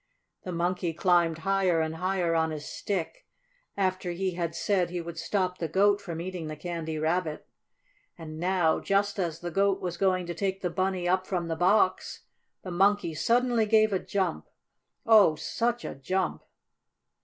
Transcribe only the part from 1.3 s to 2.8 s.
higher and higher on his